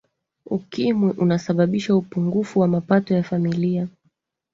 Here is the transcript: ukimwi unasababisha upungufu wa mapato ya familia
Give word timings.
ukimwi 0.45 1.11
unasababisha 1.17 1.95
upungufu 1.95 2.59
wa 2.59 2.67
mapato 2.67 3.13
ya 3.15 3.23
familia 3.23 3.87